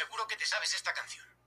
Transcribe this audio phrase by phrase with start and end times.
[0.00, 1.39] Seguro que te sabes esta canción.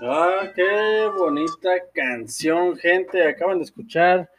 [0.00, 3.26] Ah, qué bonita canción, gente.
[3.26, 4.30] Acaban de escuchar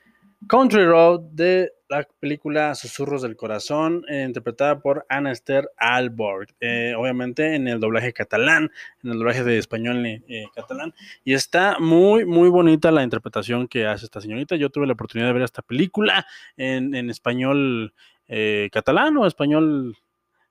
[0.47, 6.47] Country Road de la película Susurros del Corazón, eh, interpretada por Ana Esther Alborg.
[6.61, 8.71] Eh, obviamente en el doblaje catalán,
[9.03, 10.93] en el doblaje de español eh, catalán.
[11.25, 14.55] Y está muy, muy bonita la interpretación que hace esta señorita.
[14.55, 17.93] Yo tuve la oportunidad de ver esta película en, español
[18.71, 19.97] catalán o español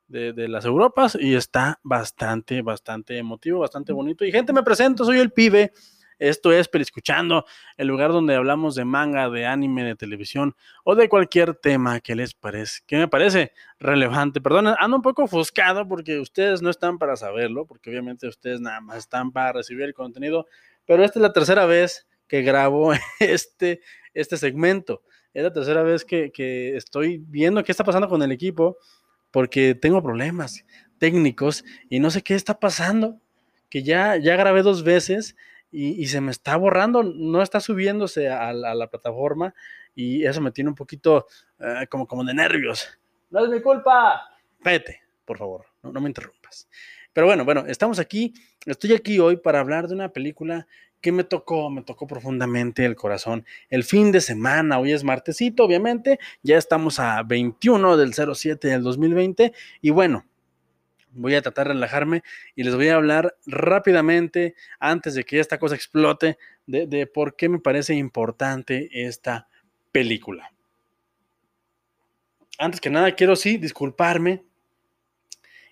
[0.08, 4.24] de, de las Europas y está bastante, bastante emotivo, bastante bonito.
[4.24, 5.72] Y gente, me presento, soy el pibe.
[6.18, 7.44] Esto es Periscuchando,
[7.76, 12.16] el lugar donde hablamos de manga, de anime, de televisión o de cualquier tema que
[12.16, 14.40] les parece, que me parece relevante.
[14.40, 18.80] Perdón, ando un poco ofuscado porque ustedes no están para saberlo, porque obviamente ustedes nada
[18.80, 20.46] más están para recibir el contenido,
[20.86, 23.80] pero esta es la tercera vez que grabo este,
[24.12, 25.02] este segmento.
[25.32, 28.78] Es la tercera vez que, que estoy viendo qué está pasando con el equipo
[29.30, 30.64] porque tengo problemas
[30.98, 33.20] técnicos y no sé qué está pasando,
[33.70, 35.36] que ya, ya grabé dos veces
[35.70, 39.54] y, y se me está borrando, no está subiéndose a, la, a la plataforma
[39.94, 41.26] y eso me tiene un poquito
[41.58, 42.88] uh, como, como de nervios.
[43.30, 44.22] No es mi culpa.
[44.60, 46.68] Vete, por favor, no, no me interrumpas.
[47.12, 48.32] Pero bueno, bueno, estamos aquí,
[48.64, 50.66] estoy aquí hoy para hablar de una película
[51.00, 53.44] que me tocó, me tocó profundamente el corazón.
[53.70, 58.82] El fin de semana, hoy es martesito, obviamente, ya estamos a 21 del 07 del
[58.82, 60.24] 2020 y bueno,
[61.12, 62.22] voy a tratar de relajarme
[62.54, 67.48] y les voy a hablar rápidamente, antes de que esta cosa explote, de, por qué
[67.48, 69.48] me parece importante esta
[69.92, 70.52] película.
[72.58, 74.42] Antes que nada, quiero sí disculparme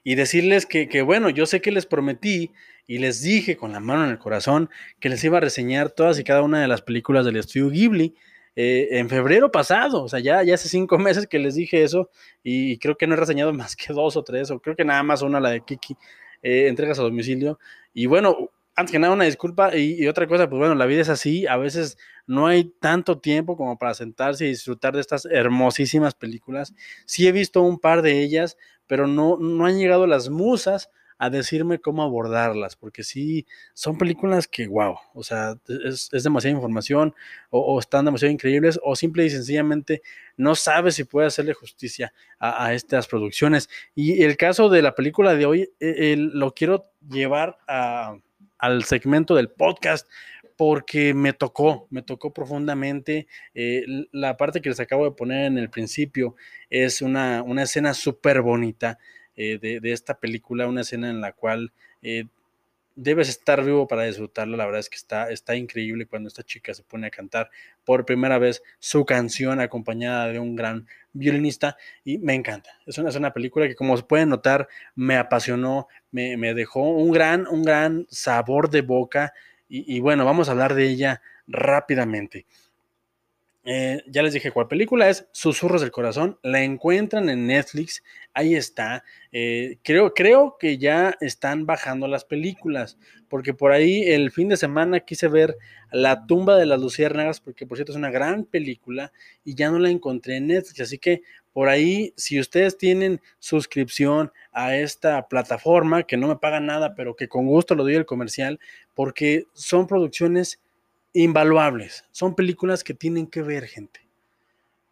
[0.05, 2.53] y decirles que, que, bueno, yo sé que les prometí
[2.87, 4.71] y les dije con la mano en el corazón
[5.01, 8.15] que les iba a reseñar todas y cada una de las películas del estudio Ghibli
[8.59, 12.11] eh, en febrero pasado, o sea, ya, ya hace cinco meses que les dije eso
[12.43, 15.03] y creo que no he reseñado más que dos o tres, o creo que nada
[15.03, 15.97] más una, la de Kiki,
[16.43, 17.59] eh, entregas a domicilio.
[17.93, 21.03] Y bueno, antes que nada, una disculpa y, y, otra cosa, pues bueno, la vida
[21.03, 25.27] es así, a veces no hay tanto tiempo como para sentarse y disfrutar de estas
[25.27, 26.75] hermosísimas películas.
[27.05, 31.31] Sí he visto un par de ellas, pero no, no han llegado las musas a
[31.31, 37.15] decirme cómo abordarlas, porque sí, son películas que, wow, o sea, es, es demasiada información
[37.51, 40.03] o, están demasiado increíbles o simple y sencillamente
[40.37, 43.69] no sabes si puede hacerle justicia a, a estas producciones.
[43.95, 48.17] Y el caso de la película de hoy, eh, lo quiero llevar a,
[48.59, 50.07] al segmento del podcast
[50.57, 53.27] porque me tocó, me tocó profundamente.
[53.55, 56.35] Eh, la parte que les acabo de poner en el principio
[56.71, 58.99] es una, una escena súper bonita
[59.37, 62.25] eh, de, de, esta película, una escena en la cual eh,
[62.97, 64.57] debes estar vivo para disfrutarla.
[64.57, 67.51] La verdad es que está, está increíble cuando esta chica se pone a cantar
[67.85, 72.71] por primera vez su canción acompañada de un gran violinista y me encanta.
[72.87, 76.91] Es una, es una película que como se pueden notar me apasionó, me, me dejó
[76.91, 79.33] un gran, un gran sabor de boca
[79.69, 82.47] y, y, bueno, vamos a hablar de ella rápidamente.
[83.69, 86.39] Eh, ya les dije cuál película es Susurros del Corazón.
[86.43, 88.05] La encuentran en Netflix.
[88.33, 89.03] Ahí está.
[89.33, 92.97] Eh, creo, creo que ya están bajando las películas.
[93.29, 95.57] Porque por ahí el fin de semana quise ver
[95.91, 97.41] La tumba de las luciérnagas.
[97.41, 99.13] Porque por cierto es una gran película.
[99.45, 100.81] Y ya no la encontré en Netflix.
[100.81, 101.23] Así que
[101.53, 107.17] por ahí, si ustedes tienen suscripción a esta plataforma, que no me pagan nada, pero
[107.17, 108.61] que con gusto lo doy el comercial,
[108.95, 110.61] porque son producciones
[111.23, 112.05] invaluables.
[112.13, 114.07] Son películas que tienen que ver, gente.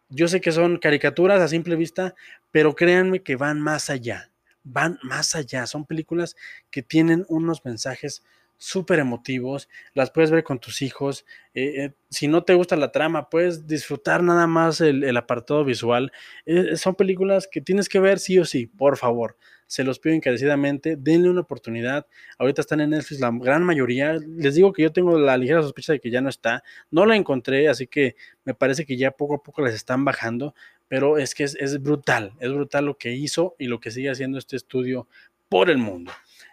[0.09, 2.15] Yo sé que son caricaturas a simple vista,
[2.51, 4.31] pero créanme que van más allá.
[4.63, 5.67] Van más allá.
[5.67, 6.35] Son películas
[6.71, 8.23] que tienen unos mensajes
[8.57, 9.67] súper emotivos.
[9.93, 11.25] Las puedes ver con tus hijos.
[11.53, 16.11] Eh, eh, si no te gusta la trama, puedes disfrutar nada más el, apartado visual.
[16.45, 19.37] Eh, son películas que tienes que ver sí o sí, por favor.
[19.67, 22.05] Se los pido encarecidamente, denle una oportunidad.
[22.37, 24.13] Ahorita están en Netflix la gran mayoría.
[24.13, 26.63] Les digo que yo tengo la ligera sospecha de que ya no está.
[26.91, 30.53] No la encontré, así que me parece que ya poco a poco las están bajando,
[30.87, 34.37] pero es que es, brutal, es brutal lo que hizo y lo que sigue haciendo
[34.37, 35.07] este estudio
[35.49, 36.11] por el mundo.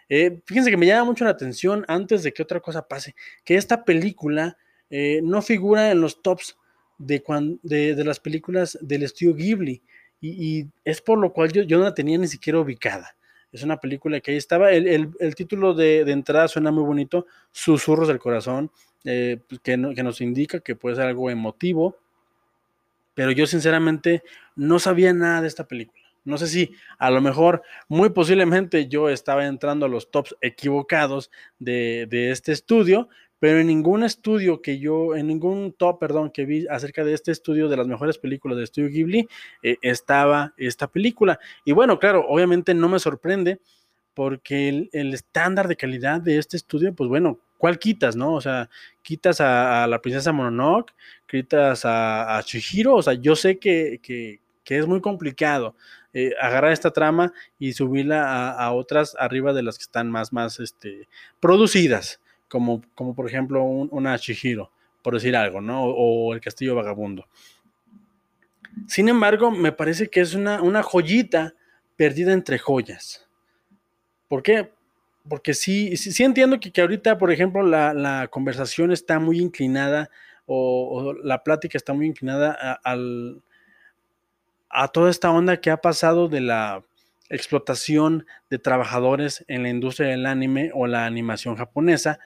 [0.09, 3.55] Eh, fíjense que me llama mucho la atención, antes de que otra cosa pase, que
[3.55, 4.57] esta película
[4.89, 6.57] eh, no figura en los tops
[6.97, 7.23] de,
[7.63, 9.81] de, las películas del estudio Ghibli.
[10.25, 13.15] Y, es por lo cual yo, no la tenía ni siquiera ubicada.
[13.51, 14.71] Es una película que ahí estaba.
[14.71, 18.71] El, título de, entrada suena muy bonito, Susurros del Corazón,
[19.03, 21.97] eh, pues, que, que nos indica que puede ser algo emotivo.
[23.13, 24.23] Pero yo sinceramente
[24.55, 26.03] no sabía nada de esta película.
[26.25, 31.31] No sé si a lo mejor, muy posiblemente yo estaba entrando a los tops equivocados
[31.59, 33.09] de, este estudio,
[33.43, 37.33] pero en ningún estudio que yo, en ningún top, perdón, que vi acerca de este
[37.33, 39.27] estudio de las mejores películas de Estudio Ghibli,
[39.61, 41.37] eh, estaba esta película.
[41.65, 43.59] Y bueno, claro, obviamente no me sorprende
[44.13, 48.33] porque el, estándar de calidad de este estudio, pues bueno, ¿cuál quitas, no?
[48.33, 48.69] O sea,
[49.01, 50.93] quitas a, la princesa Mononoke,
[51.27, 55.75] quitas a, a, Chihiro, o sea, yo sé que, que, es muy complicado
[56.13, 60.61] eh, agarrar esta trama y subirla a, otras arriba de las que están más, más
[60.61, 61.09] este,
[61.41, 62.21] producidas,
[62.53, 64.71] como, como por ejemplo una Chihiro,
[65.01, 65.85] por decir algo, ¿no?
[65.85, 67.27] O, el Castillo Vagabundo.
[68.87, 71.55] Sin embargo, me parece que es una, una joyita
[71.95, 73.27] perdida entre joyas.
[74.27, 74.71] ¿Por qué?
[75.27, 80.11] Porque sí, sí, entiendo que, que, ahorita, por ejemplo, la, conversación está muy inclinada
[80.45, 82.51] o, la plática está muy inclinada
[82.83, 83.41] al,
[84.69, 86.83] a toda esta onda que ha pasado de la
[87.29, 92.19] explotación de trabajadores en la industria del anime o la animación japonesa.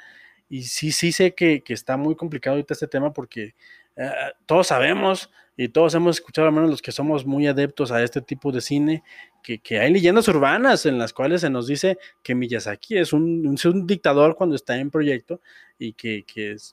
[0.49, 3.55] Y sí, sí sé que, está muy complicado ahorita este tema porque
[3.97, 4.11] eh,
[4.45, 5.29] todos sabemos
[5.59, 8.61] y todos hemos escuchado, al menos los que somos muy adeptos a este tipo de
[8.61, 9.03] cine,
[9.41, 13.55] que, hay leyendas urbanas en las cuales se nos dice que Miyazaki es un,
[13.87, 15.41] dictador cuando está en proyecto
[15.79, 16.25] y que,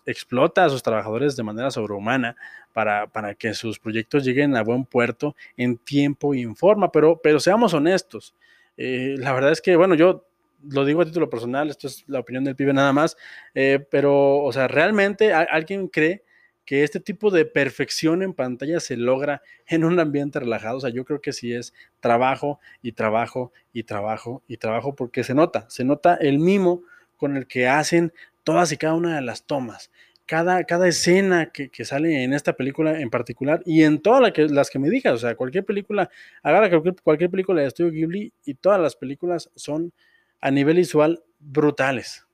[0.05, 2.37] explota a sus trabajadores de manera sobrehumana
[2.75, 6.93] para, para, que sus proyectos lleguen a buen puerto en tiempo y en forma.
[6.93, 8.35] Pero, pero seamos honestos.
[8.77, 10.27] Eh, la verdad es que, bueno, yo
[10.69, 13.17] lo digo a título personal, esto es la opinión del pibe nada más,
[13.55, 16.23] eh, pero, o sea, realmente alguien cree
[16.65, 20.79] que este tipo de perfección en pantalla se logra en un ambiente relajado.
[20.79, 25.25] O sea, yo creo que sí es trabajo y trabajo y trabajo y trabajo porque
[25.25, 26.83] se nota, se nota el mimo
[27.17, 28.13] con el que hacen
[28.45, 29.91] todas y cada una de las tomas.
[30.27, 34.79] Cada, cada escena que, sale en esta película en particular y en todas las que
[34.79, 36.09] me digas, o sea, cualquier película,
[36.43, 36.71] agarra
[37.03, 39.93] cualquier, película de Studio Ghibli y todas las películas son
[40.41, 42.27] a nivel visual brutales.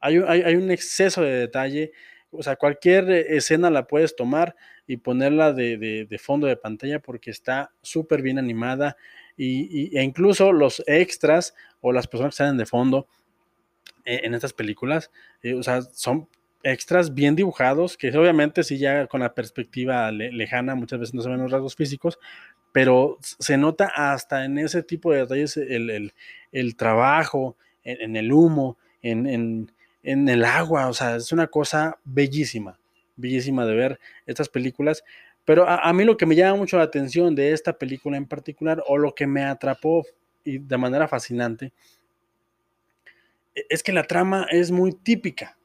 [0.00, 1.92] Hay, hay, hay un exceso de detalle,
[2.32, 4.56] o sea, cualquier eh, escena la puedes tomar
[4.86, 8.96] y ponerla de, fondo de pantalla porque está súper bien animada
[9.36, 13.08] y, e incluso los extras o las personas que salen de fondo
[14.04, 15.10] eh, en estas películas,
[15.42, 16.28] eh, o sea, son
[16.62, 21.30] extras bien dibujados, que obviamente sí ya con la perspectiva lejana muchas veces no se
[21.30, 22.18] ven los rasgos físicos,
[22.72, 29.26] pero se nota hasta en ese tipo de detalles el, trabajo, en, el humo, en,
[29.26, 29.72] en
[30.02, 32.78] el agua, o sea, es una cosa bellísima,
[33.16, 35.04] bellísima de ver estas películas.
[35.44, 38.82] Pero a, mí lo que me llama mucho la atención de esta película en particular,
[38.86, 40.06] o lo que me atrapó
[40.44, 41.72] y de manera fascinante,
[43.54, 45.56] e, es que la trama es muy típica.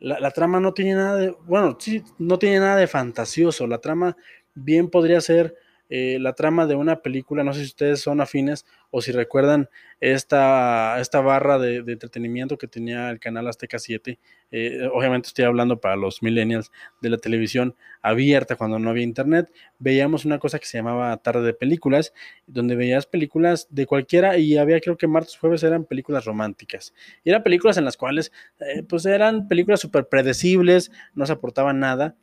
[0.00, 3.66] La, la, trama no tiene nada de, bueno, sí, no tiene nada de fantasioso.
[3.66, 4.16] La trama
[4.54, 5.56] bien podría ser
[5.90, 9.68] eh, la trama de una película, no sé si ustedes son afines o si recuerdan
[10.00, 14.18] esta, esta barra de, entretenimiento que tenía el canal Azteca 7.
[14.50, 19.50] Eh, obviamente estoy hablando para los millennials de la televisión abierta cuando no había internet.
[19.78, 22.12] Veíamos una cosa que se llamaba Tarde de Películas,
[22.46, 26.94] donde veías películas de cualquiera y había creo que martes, jueves eran películas románticas.
[27.24, 28.30] Y eran películas en las cuales
[28.60, 32.14] eh, pues eran películas súper predecibles, no se aportaban nada.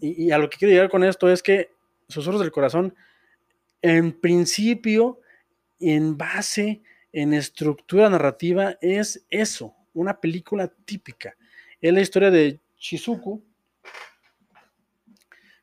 [0.00, 1.70] y a lo que quiero llegar con esto es que
[2.10, 2.94] Susurros del Corazón,
[3.82, 5.20] en principio,
[5.78, 11.36] en base, en estructura narrativa, es eso, una película típica.
[11.80, 13.42] Es la historia de Shizuku,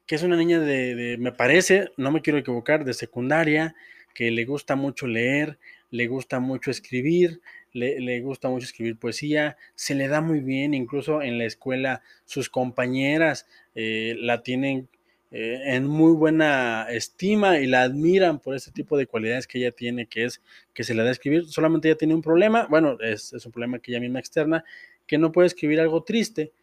[0.06, 3.76] que es una niña de, me parece, no me quiero equivocar, de secundaria,
[4.14, 5.60] que le gusta mucho leer,
[5.92, 7.42] le gusta mucho escribir,
[7.74, 12.50] le, gusta mucho escribir poesía, se le da muy bien, incluso en la escuela sus
[12.50, 14.90] compañeras eh, la tienen
[15.30, 19.72] eh, en muy buena estima y la admiran por ese tipo de cualidades que ella
[19.72, 20.42] tiene, que es
[20.74, 21.46] que se le da a escribir.
[21.48, 24.64] Solamente ella tiene un problema, bueno, es, un problema que ella misma externa,
[25.06, 26.54] que no puede escribir algo triste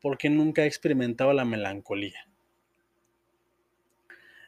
[0.00, 2.28] porque nunca ha experimentado la melancolía.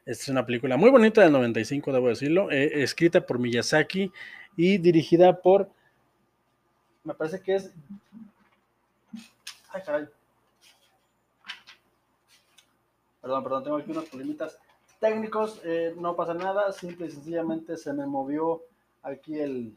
[0.07, 4.13] Esta es una película muy bonita del 95, debo decirlo, eh, escrita por Miyazaki
[4.57, 5.71] y dirigida por,
[7.03, 7.73] me parece que es...
[9.73, 10.07] Ay, caray.
[13.21, 14.59] Perdón, perdón, tengo aquí unos problemitas
[14.99, 18.63] técnicos, eh, no pasa nada, simple y sencillamente se me movió
[19.03, 19.75] aquí el,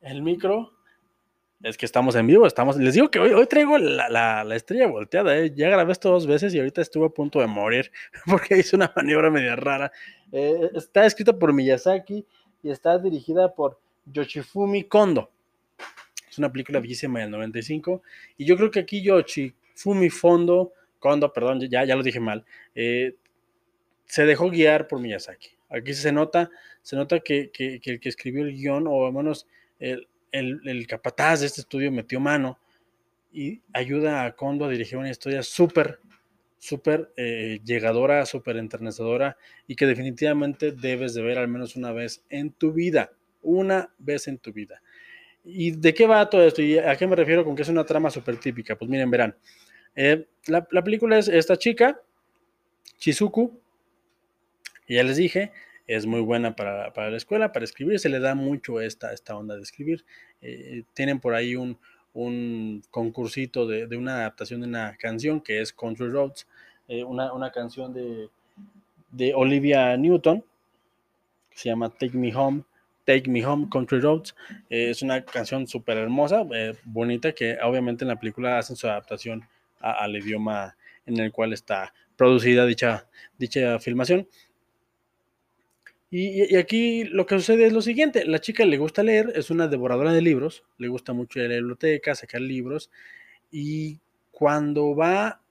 [0.00, 0.72] el micro.
[1.62, 2.76] Es que estamos en vivo, estamos.
[2.76, 5.52] Les digo que hoy, hoy traigo la, la, la estrella volteada, ¿eh?
[5.54, 7.90] Ya grabé esto dos veces y ahorita estuve a punto de morir
[8.26, 9.90] porque hice una maniobra media rara.
[10.30, 12.26] Eh, está escrita por Miyazaki
[12.62, 15.30] y está dirigida por Yoshifumi Kondo.
[16.28, 18.02] Es una película bellísima del 95.
[18.36, 20.72] Y yo creo que aquí Yoshifumi Fondo,
[21.04, 23.14] Kondo, perdón, ya, ya lo dije mal, eh,
[24.06, 25.50] se dejó guiar por Miyazaki.
[25.68, 29.12] Aquí se nota, se nota que, que, que el que escribió el guion, o al
[29.12, 29.46] menos
[29.78, 32.58] el, el, el, capataz de este estudio, metió mano
[33.30, 36.00] y ayuda a Kondo a dirigir una historia súper,
[36.58, 42.24] súper eh, llegadora, súper enternecedora y que definitivamente debes de ver al menos una vez
[42.30, 43.12] en tu vida.
[43.42, 44.80] Una vez en tu vida.
[45.44, 46.62] ¿Y de qué va todo esto?
[46.62, 48.74] ¿Y a qué me refiero con que es una trama súper típica?
[48.78, 49.36] Pues miren, verán.
[49.96, 52.00] Eh, la, la película es esta chica,
[52.98, 53.60] Chizuku,
[54.88, 55.52] ya les dije,
[55.86, 59.36] es muy buena para, para, la escuela, para escribir, se le da mucho esta, esta
[59.36, 60.04] onda de escribir.
[60.40, 61.78] Eh, tienen por ahí un,
[62.12, 66.46] un concursito de, de, una adaptación de una canción que es Country Roads,
[66.88, 68.28] eh, una, una, canción de,
[69.10, 70.44] de, Olivia Newton,
[71.50, 72.62] que se llama Take Me Home.
[73.06, 74.34] Take Me Home, Country Roads.
[74.70, 76.42] Es una canción súper hermosa,
[76.84, 79.46] bonita, que obviamente en la película hacen su adaptación
[79.92, 80.76] al idioma
[81.06, 84.28] en el cual está producida dicha, dicha filmación.
[86.10, 89.50] Y, y, aquí lo que sucede es lo siguiente, la chica le gusta leer, es
[89.50, 92.88] una devoradora de libros, le gusta mucho ir a la biblioteca, sacar libros,
[93.50, 93.98] y
[94.30, 95.42] cuando va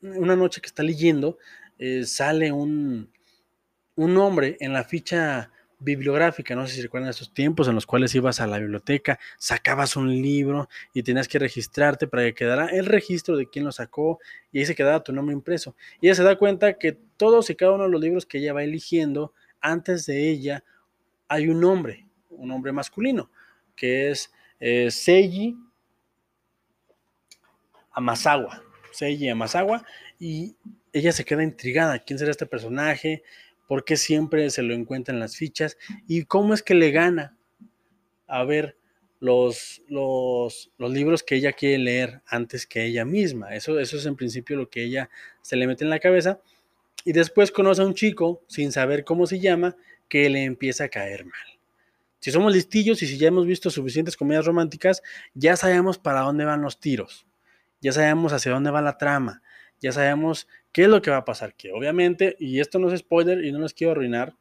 [0.00, 1.38] una noche que está leyendo,
[1.78, 3.08] eh, sale un,
[3.94, 5.50] un hombre en la ficha
[5.82, 9.96] bibliográfica, no sé si recuerdan esos tiempos en los cuales ibas a la biblioteca, sacabas
[9.96, 14.18] un libro y tenías que registrarte para que quedara el registro de quién lo sacó
[14.52, 15.74] y ahí se quedaba tu nombre impreso.
[16.00, 18.52] Y ella se da cuenta que todos y cada uno de los libros que ella
[18.52, 20.64] va eligiendo antes de ella
[21.28, 23.30] hay un hombre, un hombre masculino,
[23.74, 25.56] que es eh, Seiji
[27.92, 28.62] Amasawa.
[28.90, 29.84] Seiji Amasawa,
[30.18, 30.54] y
[30.92, 31.98] ella se queda intrigada.
[31.98, 33.22] ¿Quién será este personaje?
[33.72, 35.78] ¿Por qué siempre se lo encuentra en las fichas?
[36.06, 37.38] ¿Y cómo es que le gana
[38.26, 38.76] a ver
[39.18, 43.54] los, los, los libros que ella quiere leer antes que ella misma?
[43.54, 45.08] Eso, eso es en principio lo que ella
[45.40, 46.38] se le mete en la cabeza
[47.06, 49.74] y después conoce a un chico, sin saber cómo se llama,
[50.06, 51.58] que le empieza a caer mal.
[52.18, 55.02] Si somos listillos y si ya hemos visto suficientes comedias románticas,
[55.32, 57.26] ya sabemos para dónde van los tiros,
[57.80, 59.40] ya sabemos hacia dónde va la trama,
[59.82, 63.00] ya sabemos qué es lo que va a pasar, que obviamente, y esto no es
[63.00, 64.34] spoiler y no les quiero arruinar,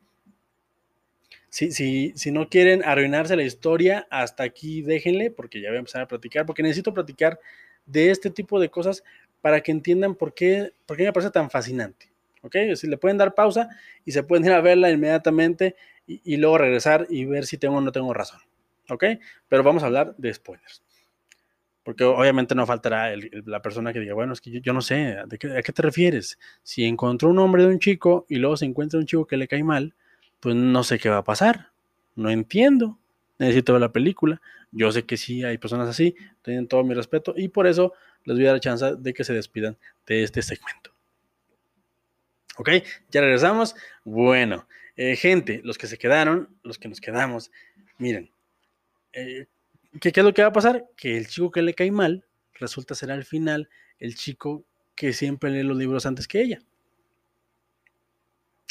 [1.50, 5.80] si, si, si no quieren arruinarse la historia, hasta aquí déjenle, porque ya voy a
[5.80, 7.40] empezar a platicar, porque necesito platicar
[7.86, 9.04] de este tipo de cosas
[9.42, 12.12] para que entiendan por qué, por qué me parece tan fascinante.
[12.42, 12.56] ¿ok?
[12.76, 13.70] Si le pueden dar pausa
[14.06, 15.76] y se pueden ir a verla inmediatamente
[16.08, 18.40] y, y, luego regresar y ver si tengo o no tengo razón,
[18.90, 19.04] ¿ok?
[19.48, 20.84] Pero vamos a hablar de spoilers.
[21.84, 23.14] Porque obviamente no faltará
[23.46, 25.82] la persona que diga, bueno, es que yo, no sé, ¿de qué, ¿a qué te
[25.82, 26.38] refieres?
[26.62, 29.48] Si encontró un hombre de un chico y luego se encuentra un chico que le
[29.48, 29.96] cae mal,
[30.40, 31.72] pues no sé qué va a pasar.
[32.16, 33.00] No entiendo.
[33.40, 34.42] Necesito ver la película.
[34.72, 38.38] Yo sé que sí hay personas así, tienen todo mi respeto y por eso les
[38.38, 40.92] voy a dar chance de que se despidan de este segmento.
[42.58, 42.70] ¿Ok?
[43.10, 43.76] Ya regresamos.
[44.04, 47.52] Bueno, eh, gente, los que se quedaron, los que nos quedamos,
[47.98, 48.30] miren,
[49.14, 49.48] eh,
[50.00, 50.86] ¿qué, ¿qué, es lo que va a pasar?
[50.96, 53.70] Que el chico que le cae mal resulta ser al final
[54.00, 56.60] el chico que siempre lee los libros antes que ella.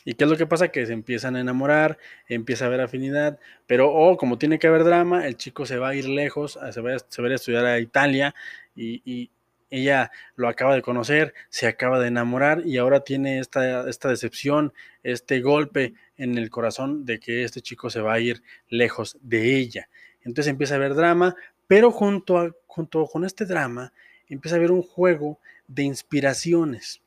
[0.05, 0.69] ¿Y qué es lo que pasa?
[0.69, 4.85] Que se empiezan a enamorar, empieza a haber afinidad, pero oh, como tiene que haber
[4.85, 7.67] drama, el chico se va a ir lejos, se va a, se va a estudiar
[7.67, 8.35] a Italia
[8.75, 9.31] y, y,
[9.73, 14.73] ella lo acaba de conocer, se acaba de enamorar y ahora tiene esta, esta decepción,
[15.05, 19.59] este golpe en el corazón de que este chico se va a ir lejos de
[19.59, 19.89] ella.
[20.23, 21.37] Entonces empieza a haber drama,
[21.67, 23.93] pero junto, a, junto con este drama
[24.29, 27.03] empieza a haber un juego de inspiraciones.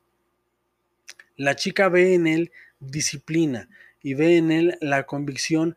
[1.36, 3.70] La chica ve en él disciplina
[4.02, 5.76] y ve en él la convicción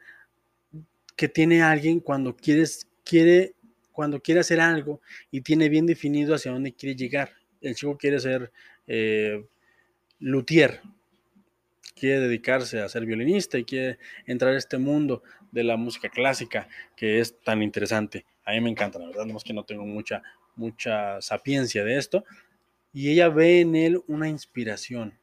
[1.16, 3.54] que tiene alguien cuando quieres, quiere
[3.92, 5.00] cuando quiere hacer algo
[5.30, 7.32] y tiene bien definido hacia dónde quiere llegar.
[7.62, 8.52] El chico quiere ser
[8.86, 9.46] eh,
[10.20, 10.82] luthier,
[11.96, 16.68] quiere dedicarse a ser violinista y quiere entrar a este mundo de la música clásica
[16.94, 18.24] que es tan interesante.
[18.44, 20.22] A mí me encanta, la verdad, no es que no tengo mucha,
[20.54, 22.24] mucha sapiencia de esto.
[22.92, 25.18] Y ella ve en él una inspiración.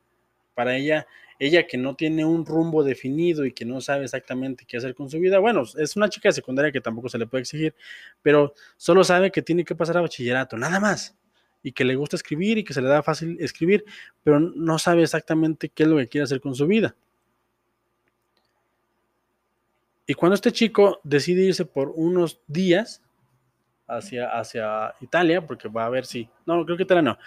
[0.56, 1.08] Para ella,
[1.40, 5.10] ella que no tiene un rumbo definido y que no sabe exactamente qué hacer con
[5.10, 7.74] su vida, bueno, es una chica de secundaria que tampoco se le puede exigir,
[8.22, 11.18] pero solo sabe que tiene que pasar a bachillerato, nada más,
[11.64, 13.86] y que le gusta escribir y que se le da fácil escribir,
[14.24, 16.96] pero no sabe exactamente qué es lo que quiere hacer con su vida.
[20.06, 23.02] Y cuando este chico decide irse por unos días
[23.88, 27.18] hacia, hacia Italia, porque va a ver si, no, creo que Italia no,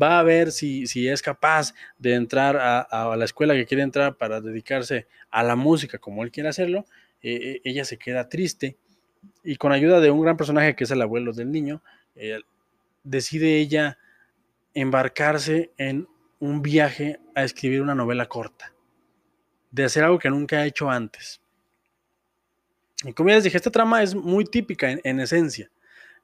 [0.00, 4.16] va a ver si, si es capaz de entrar a, la escuela que quiere entrar
[4.16, 6.86] para dedicarse a la música como él quiere hacerlo,
[7.22, 8.76] eh, eh, ella se queda triste
[9.42, 11.82] y con ayuda de un gran personaje que es el abuelo del niño,
[12.16, 12.40] eh,
[13.04, 13.98] decide ella
[14.74, 16.08] embarcarse en
[16.40, 18.74] un viaje a escribir una novela corta,
[19.70, 21.40] de hacer algo que nunca ha hecho antes.
[23.04, 25.70] Y como ya les dije, esta trama es muy típica en esencia.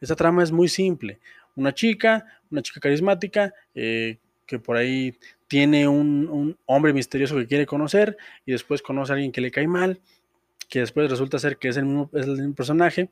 [0.01, 1.21] Esta trama es muy simple.
[1.55, 7.67] Una chica, una chica carismática, eh, que por ahí tiene un, hombre misterioso que quiere
[7.67, 10.01] conocer y después conoce a alguien que le cae mal,
[10.69, 13.11] que después resulta ser que es el mismo, es el mismo personaje.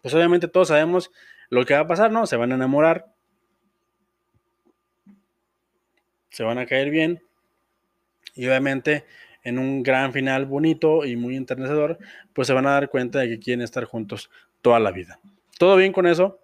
[0.00, 1.10] Pues obviamente todos sabemos
[1.52, 2.26] lo que va a pasar, ¿no?
[2.26, 3.12] Se van a enamorar,
[6.30, 7.22] se van a caer bien
[8.34, 9.04] y obviamente
[9.44, 11.98] en un gran final bonito y muy enternecedor,
[12.32, 14.30] pues se van a dar cuenta de que quieren estar juntos
[14.62, 15.20] toda la vida.
[15.58, 16.40] ¿Todo bien con eso?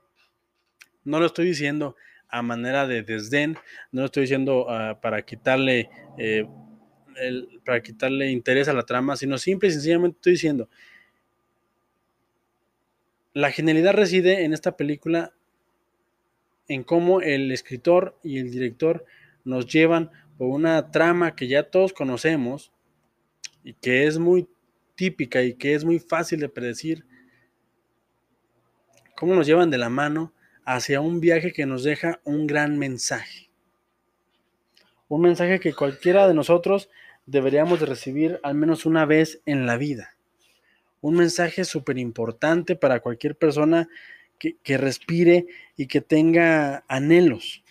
[1.05, 1.97] No lo estoy diciendo
[2.29, 3.57] a manera de desdén,
[3.91, 5.88] no lo estoy diciendo ah, para quitarle
[6.19, 6.47] eh,
[7.65, 10.69] para quitarle interés a la trama, sino simple y sencillamente estoy diciendo
[13.38, 15.33] la genialidad reside en esta película
[16.66, 19.04] en cómo el escritor y el director
[19.45, 22.73] nos llevan por una trama que ya todos conocemos
[23.62, 24.49] y que es muy
[24.97, 27.07] típica y que es muy fácil de predecir
[29.14, 33.50] cómo nos llevan de la mano hacia un viaje que nos deja un gran mensaje.
[35.07, 36.90] Un mensaje que cualquiera de nosotros
[37.25, 40.18] deberíamos de recibir al menos una vez en la vida.
[41.00, 43.88] Un mensaje súper importante para cualquier persona
[44.38, 45.46] que, que, respire
[45.77, 47.62] y que tenga anhelos.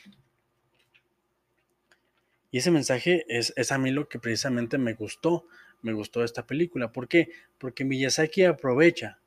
[2.51, 5.45] Y ese mensaje es, es a mí lo que precisamente me gustó,
[5.81, 6.91] me gustó esta película.
[6.91, 7.29] ¿Por qué?
[7.57, 9.19] Porque Miyazaki aprovecha,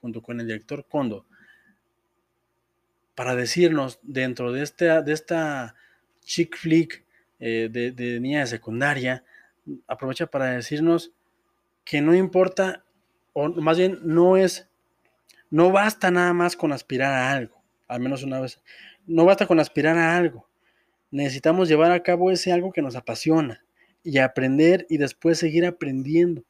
[0.00, 1.26] junto con el director Kondo,
[3.14, 5.74] para decirnos dentro de esta, de esta
[6.24, 7.04] chick flick
[7.40, 9.24] eh, de, niña de secundaria,
[9.86, 11.12] aprovecha para decirnos
[11.84, 12.84] que no importa,
[13.32, 14.68] o más bien no es,
[15.50, 18.60] no basta nada más con aspirar a algo, al menos una vez,
[19.06, 20.48] no basta con aspirar a algo,
[21.10, 23.64] necesitamos llevar a cabo ese algo que nos apasiona
[24.02, 26.42] y aprender y después seguir aprendiendo.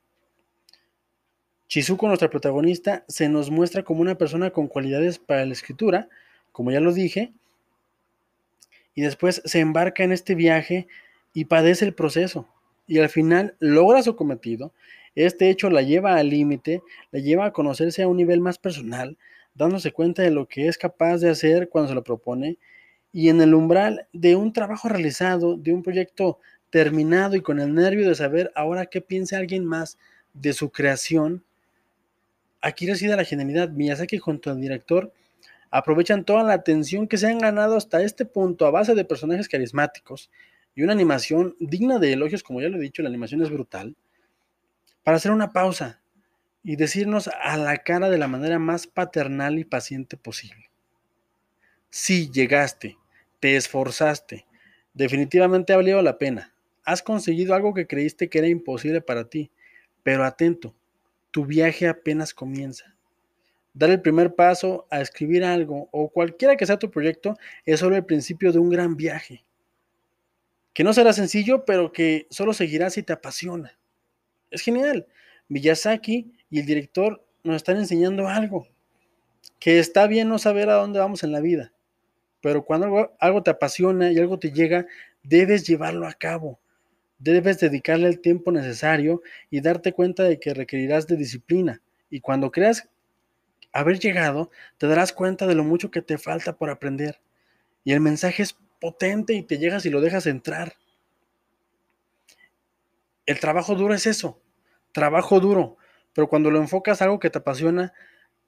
[1.68, 6.08] Chizuko, nuestra protagonista, se nos muestra como una persona con cualidades para la escritura,
[6.52, 7.32] como ya lo dije,
[8.94, 10.86] y después se embarca en este viaje
[11.32, 12.46] y padece el proceso.
[12.86, 14.72] Y al final logra su cometido.
[15.14, 19.18] Este hecho la lleva al límite, la lleva a conocerse a un nivel más personal,
[19.54, 22.58] dándose cuenta de lo que es capaz de hacer cuando se lo propone.
[23.12, 26.38] Y en el umbral de un trabajo realizado, de un proyecto
[26.70, 29.98] terminado y con el nervio de saber ahora qué piensa alguien más
[30.32, 31.44] de su creación,
[32.62, 33.68] aquí reside la genialidad.
[33.68, 35.12] Miyazaki junto al director
[35.70, 39.48] aprovechan toda la atención que se han ganado hasta este punto a base de personajes
[39.48, 40.30] carismáticos
[40.74, 43.94] y una animación digna de elogios, como ya lo he dicho, la animación es brutal,
[45.04, 46.00] para hacer una pausa
[46.62, 50.70] y decirnos a la cara de la manera más paternal y paciente posible.
[51.90, 52.96] Sí, llegaste,
[53.40, 54.46] te esforzaste,
[54.94, 59.50] definitivamente ha valido la pena, has conseguido algo que creíste que era imposible para ti,
[60.02, 60.74] pero atento,
[61.30, 62.94] tu viaje apenas comienza.
[63.74, 67.96] Dar el primer paso a escribir algo o cualquiera que sea tu proyecto es solo
[67.96, 69.44] el principio de un gran viaje.
[70.74, 73.78] Que no será sencillo, pero que solo seguirás si te apasiona.
[74.52, 75.06] Es genial.
[75.48, 78.68] Miyazaki y el director nos están enseñando algo.
[79.58, 81.72] Que está bien no saber a dónde vamos en la vida,
[82.42, 84.86] pero cuando algo, te apasiona y algo te llega,
[85.22, 86.60] debes llevarlo a cabo.
[87.18, 91.80] Debes dedicarle el tiempo necesario y darte cuenta de que requerirás de disciplina.
[92.10, 92.88] Y cuando creas
[93.72, 97.20] haber llegado, te darás cuenta de lo mucho que te falta por aprender.
[97.84, 100.74] Y el mensaje es potente y te llegas y lo dejas entrar.
[103.26, 104.42] El trabajo duro es eso,
[104.92, 105.76] trabajo duro,
[106.12, 107.92] pero cuando lo enfocas a algo que te apasiona,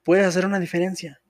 [0.03, 1.21] puedes hacer una diferencia.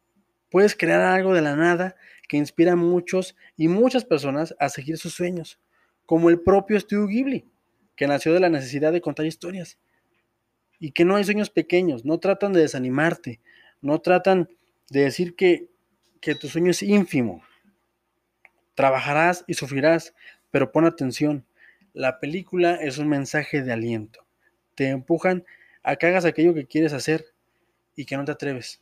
[0.49, 1.95] Puedes crear algo de la nada
[2.27, 5.59] que inspira a muchos y muchas personas a seguir sus sueños,
[6.05, 7.45] como el propio Studio Ghibli,
[7.95, 9.79] que nació de la necesidad de contar historias.
[10.79, 13.39] Y que no hay sueños pequeños, no tratan de desanimarte,
[13.81, 14.49] no tratan
[14.89, 15.69] de decir que,
[16.39, 17.43] tu sueño es ínfimo.
[18.73, 20.13] Trabajarás y sufrirás,
[20.51, 21.45] pero pon atención.
[21.95, 24.25] La película es un mensaje de aliento.
[24.75, 25.45] Te empujan
[25.81, 27.25] a que hagas aquello que quieres hacer
[27.95, 28.81] y que no te atreves.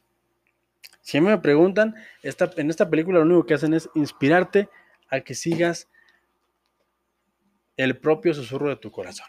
[1.02, 4.68] Si me preguntan, esta, en esta película lo único que hacen es inspirarte
[5.10, 5.90] a que sigas
[7.78, 9.28] el propio susurro de tu corazón.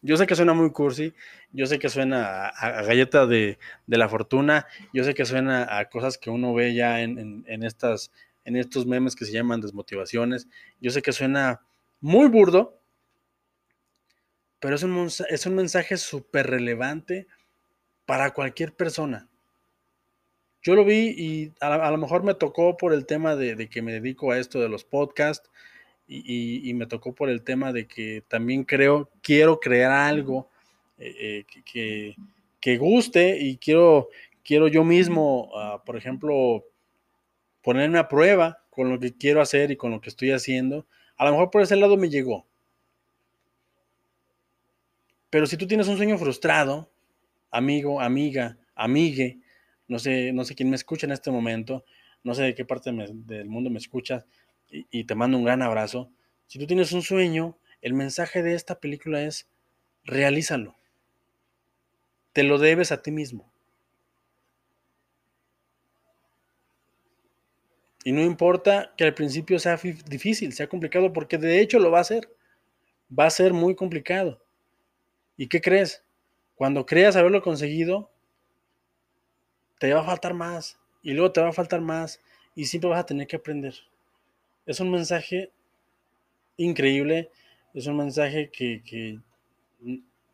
[0.00, 1.12] Yo sé que suena muy cursi,
[1.52, 6.16] yo sé que suena a, galleta de, la fortuna, yo sé que suena a cosas
[6.16, 8.12] que uno ve ya en, estas,
[8.44, 10.48] en estos memes que se llaman desmotivaciones,
[10.80, 11.62] yo sé que suena
[12.00, 12.78] muy burdo,
[14.60, 17.26] pero es un, es un mensaje súper relevante
[18.06, 19.28] para cualquier persona.
[20.62, 23.92] Yo lo vi y a, lo mejor me tocó por el tema de, que me
[23.92, 25.50] dedico a esto de los podcasts
[26.06, 30.48] y, me tocó por el tema de que también creo, quiero crear algo
[30.96, 31.44] eh,
[31.74, 32.14] eh,
[32.60, 34.08] que, guste y quiero,
[34.42, 36.64] quiero yo mismo, ah, por ejemplo,
[37.62, 40.86] ponerme a prueba con lo que quiero hacer y con lo que estoy haciendo.
[41.16, 42.46] A lo mejor por ese lado me llegó.
[45.30, 46.90] Pero si tú tienes un sueño frustrado,
[47.50, 49.40] amigo, amiga, amigue,
[49.86, 51.84] no sé, no sé quién me escucha en este momento,
[52.22, 54.24] no sé de qué parte del mundo me escucha
[54.70, 56.10] y, te mando un gran abrazo.
[56.46, 59.48] Si tú tienes un sueño, el mensaje de esta película es
[60.04, 60.76] realízalo.
[62.32, 63.50] Te lo debes a ti mismo.
[68.04, 72.00] Y no importa que al principio sea difícil, sea complicado, porque de hecho lo va
[72.00, 72.30] a ser.
[73.16, 74.42] Va a ser muy complicado.
[75.38, 76.04] ¿Y qué crees?
[76.56, 78.10] Cuando creas haberlo conseguido,
[79.78, 82.20] te va a faltar más y luego te va a faltar más
[82.56, 83.74] y siempre vas a tener que aprender.
[84.66, 85.52] Es un mensaje
[86.56, 87.30] increíble,
[87.72, 89.20] es un mensaje que,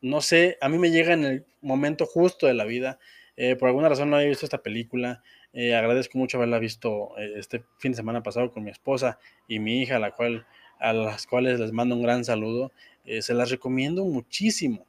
[0.00, 2.98] no sé, a mí me llega en el momento justo de la vida.
[3.36, 5.22] Eh, por alguna razón no había visto esta película.
[5.52, 9.58] Eh, agradezco mucho haberla visto eh, este fin de semana pasado con mi esposa y
[9.58, 10.46] mi hija, la cual,
[10.78, 12.72] a las cuales les mando un gran saludo.
[13.20, 14.86] se las recomiendo muchísimo.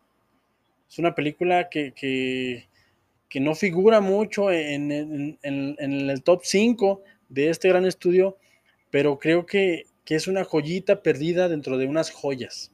[0.89, 1.93] Es una película que,
[3.36, 4.91] que no figura mucho en,
[5.41, 8.38] el top 5 de este gran estudio,
[8.91, 12.71] pero creo que, es una joyita perdida dentro de unas joyas.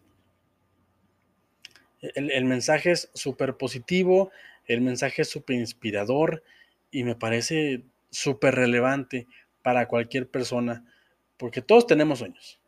[2.02, 4.30] El, mensaje es súper positivo,
[4.67, 6.43] el mensaje es súper inspirador
[6.91, 9.26] y me parece súper relevante
[9.63, 10.86] para cualquier persona,
[11.38, 12.60] porque todos tenemos sueños,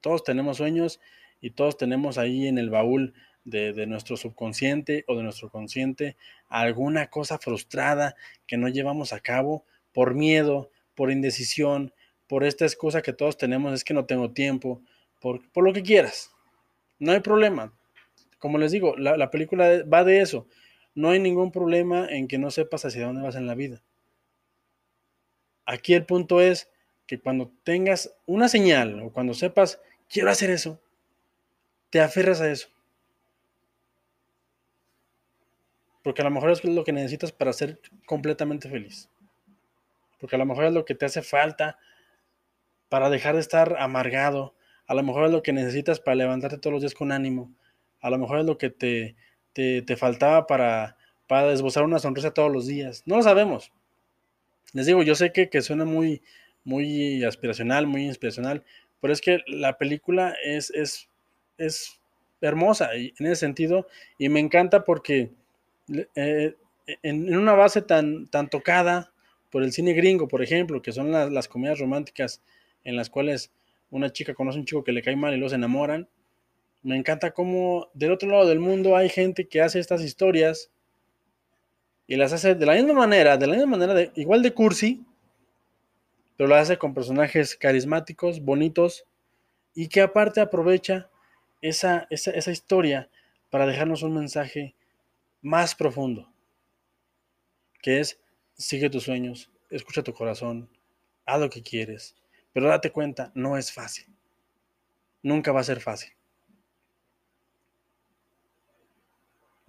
[0.00, 0.98] todos tenemos sueños
[1.40, 3.14] y todos tenemos ahí en el baúl
[3.46, 6.16] de, nuestro subconsciente o de nuestro consciente
[6.48, 11.94] alguna cosa frustrada que no llevamos a cabo por miedo, por indecisión,
[12.26, 14.82] por esta excusa que todos tenemos, es que no tengo tiempo,
[15.20, 16.32] por, por lo que quieras.
[16.98, 17.72] No hay problema.
[18.38, 20.48] Como les digo, la, la película va de eso.
[20.94, 23.80] No hay ningún problema en que no sepas hacia dónde vas en la vida.
[25.66, 26.68] Aquí el punto es
[27.06, 30.80] que cuando tengas una señal o cuando sepas, quiero hacer eso,
[31.90, 32.75] te aferras a eso.
[36.06, 39.10] Porque a lo mejor es lo que necesitas para ser completamente feliz.
[40.20, 41.80] Porque a lo mejor es lo que te hace falta
[42.88, 44.54] para dejar de estar amargado.
[44.86, 47.52] A lo mejor es lo que necesitas para levantarte todos los días con ánimo.
[48.00, 49.16] A lo mejor es lo que te,
[49.52, 53.02] te, faltaba para, para desbozar una sonrisa todos los días.
[53.04, 53.72] No lo sabemos.
[54.74, 56.22] Les digo, yo sé que, que suena muy,
[56.62, 58.62] muy aspiracional, muy inspiracional,
[59.00, 61.08] pero es que la película es, es,
[61.58, 62.00] es
[62.40, 63.88] hermosa en ese sentido
[64.18, 65.32] y me encanta porque
[66.14, 66.56] eh,
[67.02, 69.12] en, una base tan, tan tocada
[69.50, 72.42] por el cine gringo, por ejemplo, que son las comedias románticas
[72.84, 73.52] en las cuales
[73.90, 76.08] una chica conoce a un chico que le cae mal y los enamoran,
[76.86, 80.70] me encanta cómo del otro lado del mundo hay gente que hace estas historias
[82.06, 85.04] y las hace de la misma manera, de la misma manera, de, igual de cursi,
[86.36, 89.04] pero las hace con personajes carismáticos, bonitos
[89.74, 91.10] y que aparte aprovecha
[91.60, 93.08] esa, esa, esa historia
[93.50, 94.75] para dejarnos un mensaje
[95.46, 96.28] más profundo,
[97.80, 98.20] que es
[98.54, 100.68] sigue tus sueños, escucha tu corazón,
[101.24, 102.16] haz lo que quieres,
[102.52, 104.06] pero date cuenta, no es fácil.
[105.22, 106.12] Nunca va a ser fácil.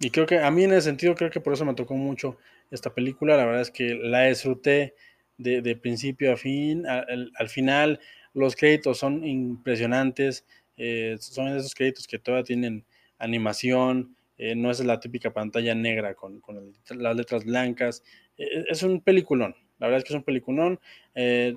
[0.00, 2.38] Y creo que a mí en ese sentido, creo que por eso me tocó mucho
[2.72, 3.36] esta película.
[3.36, 4.96] La verdad es que la disfruté
[5.36, 6.86] de, principio a fin.
[6.86, 8.00] Al, final,
[8.34, 10.44] los créditos son impresionantes.
[10.76, 12.84] Eh, son esos créditos que todavía tienen
[13.18, 16.40] animación, eh, no es la típica pantalla negra con,
[16.90, 18.04] las letras blancas.
[18.38, 20.80] Eh, es un peliculón, la verdad es que es un peliculón.
[21.16, 21.56] Eh,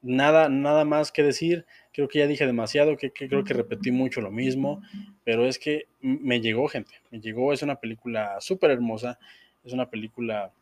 [0.00, 4.20] nada, nada más que decir, creo que ya dije demasiado, que, creo que repetí mucho
[4.20, 4.80] lo mismo,
[5.24, 9.18] pero es que me llegó gente, me llegó, es una película súper hermosa,
[9.64, 10.52] es una película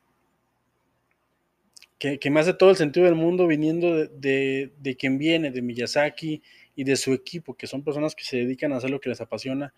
[1.99, 6.43] que, me hace todo el sentido del mundo viniendo de, de, quien viene, de Miyazaki
[6.75, 9.21] y de su equipo, que son personas que se dedican a hacer lo que les
[9.21, 9.75] apasiona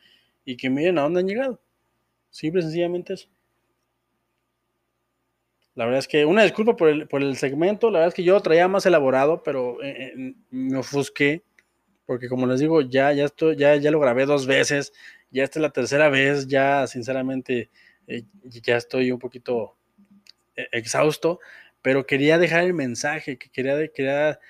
[0.51, 1.61] y que miren a dónde han llegado.
[2.29, 3.29] Simple y sencillamente eso.
[5.77, 8.25] La verdad es que una disculpa por el, por el segmento, la verdad es que
[8.25, 11.45] yo traía más elaborado, pero eh, eh, me ofusqué,
[12.05, 14.93] porque como les digo, ya, ya, estoy, ya, ya lo grabé dos veces,
[15.31, 17.71] ya esta es la tercera vez, ya sinceramente
[18.09, 19.77] eh, ya estoy un poquito
[20.73, 21.39] exhausto,
[21.81, 24.41] pero quería dejar el mensaje, que quería, quería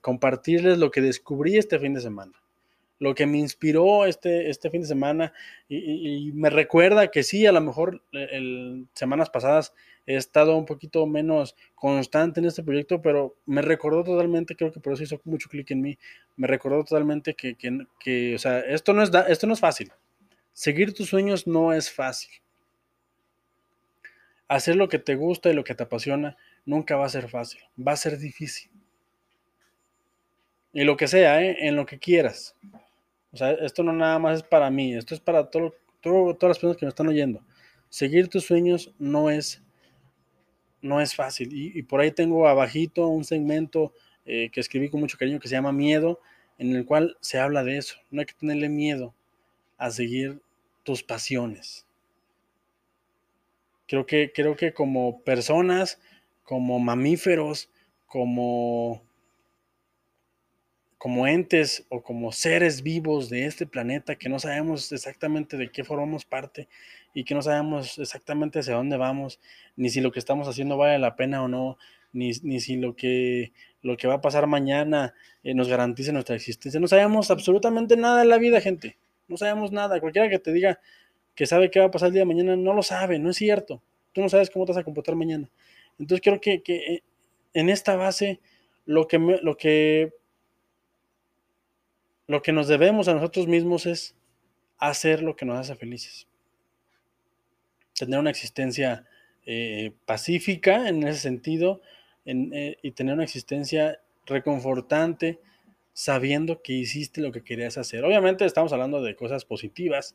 [0.00, 2.39] compartirles lo que descubrí este fin de semana
[3.00, 5.32] lo que me inspiró este, este fin de semana
[5.68, 9.72] y, me recuerda que sí, a lo mejor el, semanas pasadas
[10.06, 14.80] he estado un poquito menos constante en este proyecto, pero me recordó totalmente, creo que
[14.80, 15.98] por eso hizo mucho clic en mí,
[16.36, 17.56] me recordó totalmente que,
[17.98, 19.90] que, o sea, esto no, es esto no es fácil.
[20.52, 22.30] Seguir tus sueños no es fácil.
[24.46, 26.36] Hacer lo que te gusta y lo que te apasiona
[26.66, 28.70] nunca va a ser fácil, va a ser difícil.
[30.72, 31.56] Y lo que sea, ¿eh?
[31.60, 32.56] en lo que quieras.
[33.32, 36.58] O sea, esto no nada más es para mí, esto es para todo, todas las
[36.58, 37.44] personas que me están oyendo.
[37.88, 39.62] Seguir tus sueños no es,
[40.80, 41.48] no es fácil.
[41.52, 43.92] Y, por ahí tengo abajito un segmento
[44.24, 46.20] eh, que escribí con mucho cariño que se llama Miedo,
[46.58, 47.96] en el cual se habla de eso.
[48.10, 49.14] No hay que tenerle miedo
[49.78, 50.40] a seguir
[50.82, 51.86] tus pasiones.
[53.86, 56.00] Creo que, creo que como personas,
[56.44, 57.70] como mamíferos,
[58.06, 59.02] como
[61.00, 65.82] como entes o como seres vivos de este planeta que no sabemos exactamente de qué
[65.82, 66.68] formamos parte
[67.14, 69.40] y que no sabemos exactamente hacia dónde vamos,
[69.76, 71.78] ni si lo que estamos haciendo vale la pena o no,
[72.12, 76.78] ni, si lo que, lo que va a pasar mañana eh, nos garantiza nuestra existencia.
[76.78, 78.98] No sabemos absolutamente nada de la vida, gente.
[79.26, 80.00] No sabemos nada.
[80.00, 80.80] Cualquiera que te diga
[81.34, 83.38] que sabe qué va a pasar el día de mañana no lo sabe, no es
[83.38, 83.82] cierto.
[84.12, 85.48] Tú no sabes cómo te vas a comportar mañana.
[85.98, 87.02] Entonces creo que, que eh,
[87.54, 88.38] en esta base
[88.84, 90.19] lo que, lo que
[92.30, 94.14] lo que nos debemos a nosotros mismos es
[94.78, 96.28] hacer lo que nos hace felices.
[97.98, 99.04] Tener una existencia
[99.46, 101.82] eh, pacífica en ese sentido
[102.24, 105.40] eh, y tener una existencia reconfortante
[105.92, 108.04] sabiendo que hiciste lo que querías hacer.
[108.04, 110.14] Obviamente estamos hablando de cosas positivas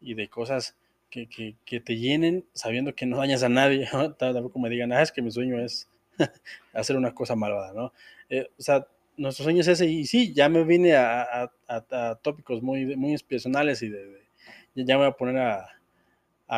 [0.00, 0.76] y de cosas
[1.10, 3.88] que, te llenen sabiendo que no dañas a nadie.
[4.18, 5.88] Tampoco me digan, ah, es que mi sueño es
[6.72, 7.92] hacer una cosa malvada, ¿no?
[8.28, 8.84] Eh, o sea,
[9.16, 9.86] nuestro sueño es ese.
[9.86, 11.50] Y sí, ya me vine a,
[12.22, 14.22] tópicos muy, muy personales y de,
[14.74, 15.68] ya me voy a poner a,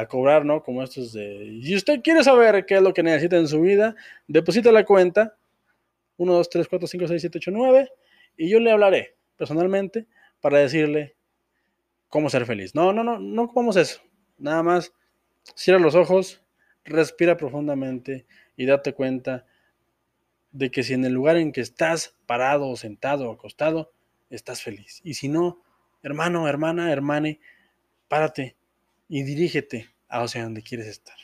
[0.08, 0.62] cobrar, ¿no?
[0.62, 1.44] Como estos de.
[1.62, 3.94] Y usted quiere saber qué es lo que necesita en su vida,
[4.26, 5.36] deposita la cuenta
[6.16, 7.88] 1, 2, 3, 4, 5, 6, 7, 8, 9
[8.36, 10.06] y yo le hablaré personalmente
[10.40, 11.14] para decirle
[12.08, 12.74] cómo ser feliz.
[12.74, 14.00] No, no, no, no ocupamos eso.
[14.38, 14.92] Nada más
[15.54, 16.42] cierra los ojos,
[16.84, 19.46] respira profundamente y date cuenta
[20.54, 23.92] de que si en el lugar en que estás parado sentado acostado,
[24.30, 25.00] estás feliz.
[25.02, 25.60] Y si no,
[26.02, 27.40] hermano, hermana, hermane,
[28.08, 28.56] párate
[29.08, 31.16] y dirígete a hacia donde quieres estar.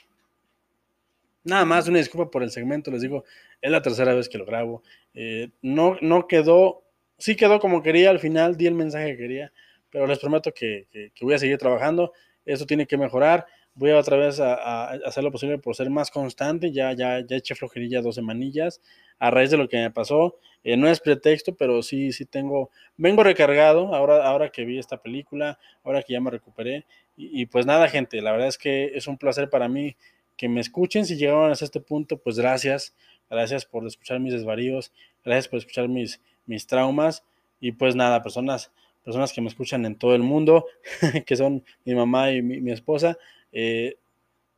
[1.44, 3.24] Nada más, una disculpa por el segmento, les digo,
[3.62, 4.82] es la tercera vez que lo grabo.
[5.14, 6.82] Eh, no, no quedó,
[7.16, 9.52] sí quedó como quería, al final di el mensaje que quería,
[9.90, 12.12] pero les prometo que, que voy a seguir trabajando.
[12.44, 16.10] Eso tiene que mejorar voy a otra vez a, hacer lo posible por ser más
[16.10, 16.72] constante.
[16.72, 18.80] Ya, ya, ya eché flojerilla dos semanillas
[19.18, 20.38] a raíz de lo que me pasó.
[20.64, 25.00] Eh, no es pretexto, pero sí, sí tengo, vengo recargado ahora, ahora que vi esta
[25.00, 26.86] película, ahora que ya me recuperé.
[27.16, 29.96] Y, pues nada, gente, la verdad es que es un placer para mí
[30.36, 31.04] que me escuchen.
[31.04, 32.94] Si llegaron hasta este punto, pues gracias.
[33.28, 34.92] Gracias por escuchar mis desvaríos,
[35.24, 37.24] gracias por escuchar mis, mis traumas.
[37.60, 38.72] Y pues nada, personas,
[39.04, 40.66] personas que me escuchan en todo el mundo,
[41.26, 43.18] que son mi mamá y mi esposa,
[43.52, 43.96] eh,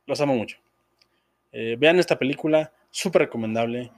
[0.05, 0.57] los amo mucho.
[1.51, 3.91] Eh, vean esta película, súper recomendable.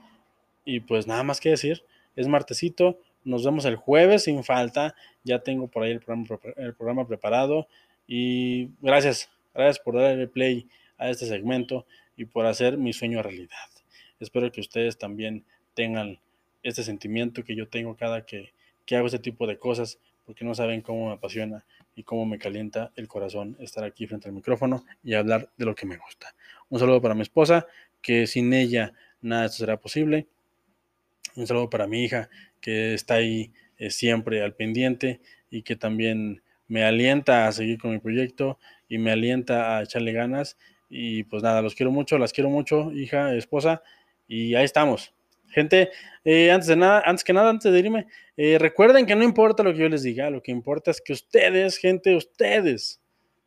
[0.65, 1.83] Y pues nada más que decir,
[2.15, 4.95] es martesito, nos vemos el jueves sin falta.
[5.23, 7.67] Ya tengo por ahí el programa, el programa preparado.
[8.07, 13.69] Y gracias, gracias por darle play a este segmento y por hacer mi sueño realidad.
[14.19, 16.19] Espero que ustedes también tengan
[16.63, 18.53] este sentimiento que yo tengo cada que,
[18.85, 22.37] que hago este tipo de cosas, porque no saben cómo me apasiona y cómo me
[22.37, 26.35] calienta el corazón estar aquí frente al micrófono y hablar de lo que me gusta.
[26.69, 27.65] Un saludo para mi esposa,
[28.01, 30.27] que sin ella nada de esto será posible.
[31.35, 32.29] Un saludo para mi hija,
[32.59, 37.91] que está ahí eh, siempre al pendiente y que también me alienta a seguir con
[37.91, 40.57] mi proyecto y me alienta a echarle ganas.
[40.89, 43.81] Y pues nada, los quiero mucho, las quiero mucho, hija, esposa,
[44.27, 45.14] y ahí estamos.
[45.55, 45.89] Gente,
[46.25, 49.63] eh, antes de nada, antes que nada, antes de irme, eh, recuerden que no importa
[49.63, 53.01] lo que yo les diga, lo que importa es que ustedes, gente, ustedes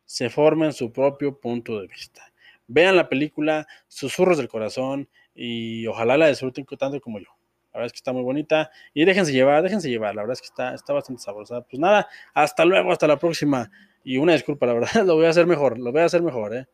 [0.05, 2.23] se formen su propio punto de vista.
[2.65, 7.29] Vean la película Susurros del Corazón y ojalá la disfruten tanto como yo.
[7.71, 8.71] La verdad es que está muy bonita.
[8.95, 10.15] Y déjense llevar, déjense llevar.
[10.15, 11.61] La verdad es que está, está bastante sabrosa.
[11.61, 13.69] Pues nada, hasta luego, hasta la próxima.
[14.03, 16.55] Y una disculpa, la verdad, lo voy a hacer mejor, lo voy a hacer mejor,
[16.55, 16.65] ¿eh?